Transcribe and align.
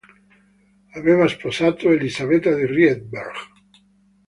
Aveva 0.93 1.27
sposato 1.27 1.91
Elisabetta 1.91 2.55
di 2.55 2.65
Rietberg. 2.65 3.35